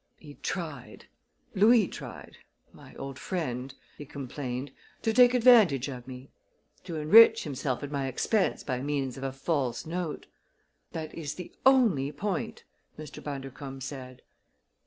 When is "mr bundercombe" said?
12.97-13.81